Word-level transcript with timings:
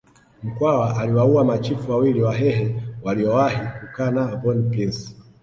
Mkwawa 0.43 0.97
aliwaua 0.99 1.43
machifu 1.45 1.91
wawili 1.91 2.21
wahehe 2.21 2.81
waliowahi 3.03 3.57
kukaa 3.81 4.11
na 4.11 4.35
von 4.35 4.69
Prince 4.71 5.15